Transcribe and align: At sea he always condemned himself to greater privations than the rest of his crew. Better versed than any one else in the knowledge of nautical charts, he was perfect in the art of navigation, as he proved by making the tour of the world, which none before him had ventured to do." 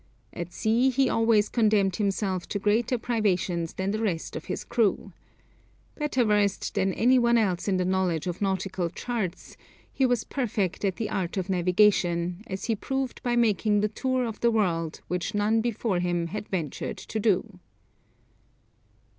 At 0.33 0.51
sea 0.51 0.89
he 0.89 1.07
always 1.09 1.47
condemned 1.47 1.97
himself 1.97 2.47
to 2.49 2.57
greater 2.57 2.97
privations 2.97 3.73
than 3.73 3.91
the 3.91 4.01
rest 4.01 4.35
of 4.35 4.45
his 4.45 4.63
crew. 4.63 5.13
Better 5.93 6.23
versed 6.23 6.73
than 6.73 6.91
any 6.93 7.19
one 7.19 7.37
else 7.37 7.67
in 7.67 7.77
the 7.77 7.85
knowledge 7.85 8.25
of 8.25 8.41
nautical 8.41 8.89
charts, 8.89 9.55
he 9.93 10.07
was 10.07 10.23
perfect 10.23 10.83
in 10.83 10.93
the 10.97 11.11
art 11.11 11.37
of 11.37 11.49
navigation, 11.51 12.43
as 12.47 12.65
he 12.65 12.75
proved 12.75 13.21
by 13.21 13.35
making 13.35 13.81
the 13.81 13.89
tour 13.89 14.25
of 14.25 14.39
the 14.39 14.49
world, 14.49 15.01
which 15.07 15.35
none 15.35 15.61
before 15.61 15.99
him 15.99 16.25
had 16.29 16.49
ventured 16.49 16.97
to 16.97 17.19
do." 17.19 17.59